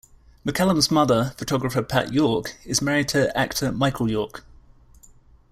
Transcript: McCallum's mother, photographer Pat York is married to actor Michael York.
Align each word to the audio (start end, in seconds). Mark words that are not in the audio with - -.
McCallum's 0.43 0.89
mother, 0.89 1.35
photographer 1.37 1.83
Pat 1.83 2.11
York 2.11 2.57
is 2.65 2.81
married 2.81 3.07
to 3.09 3.37
actor 3.37 3.71
Michael 3.71 4.09
York. 4.09 4.43